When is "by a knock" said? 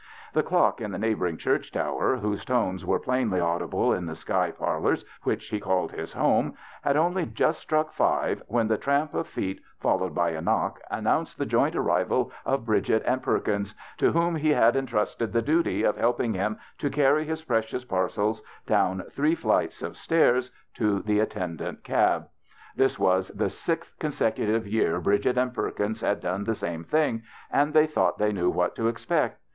10.15-10.79